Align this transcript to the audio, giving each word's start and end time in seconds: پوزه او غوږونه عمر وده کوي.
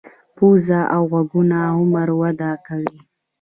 پوزه 0.35 0.79
او 0.95 1.01
غوږونه 1.11 1.57
عمر 1.77 2.07
وده 2.21 2.51
کوي. 2.65 2.97